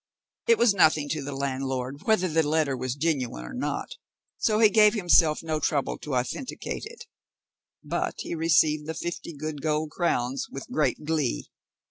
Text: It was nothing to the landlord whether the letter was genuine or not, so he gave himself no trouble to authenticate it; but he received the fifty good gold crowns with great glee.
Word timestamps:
It 0.47 0.57
was 0.57 0.73
nothing 0.73 1.09
to 1.09 1.23
the 1.23 1.31
landlord 1.35 2.01
whether 2.07 2.27
the 2.27 2.41
letter 2.41 2.75
was 2.75 2.95
genuine 2.95 3.45
or 3.45 3.53
not, 3.53 3.97
so 4.39 4.57
he 4.57 4.67
gave 4.67 4.95
himself 4.95 5.43
no 5.43 5.59
trouble 5.59 5.99
to 5.99 6.15
authenticate 6.15 6.87
it; 6.87 7.05
but 7.83 8.15
he 8.21 8.33
received 8.33 8.87
the 8.87 8.95
fifty 8.95 9.31
good 9.35 9.61
gold 9.61 9.91
crowns 9.91 10.47
with 10.49 10.71
great 10.71 11.05
glee. 11.05 11.51